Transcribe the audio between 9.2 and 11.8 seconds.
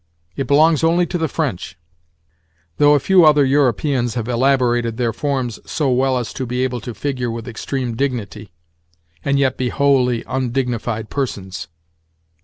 and yet be wholly undignified persons.